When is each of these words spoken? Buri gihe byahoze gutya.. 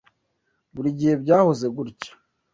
Buri 0.73 0.89
gihe 0.99 1.13
byahoze 1.23 1.65
gutya.. 1.75 2.11